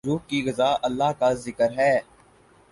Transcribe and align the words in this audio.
روح 0.07 0.19
کی 0.27 0.39
غذا 0.45 0.69
اللہ 0.81 1.11
کا 1.19 1.31
ذکر 1.33 1.71
ہے۔ 1.77 1.99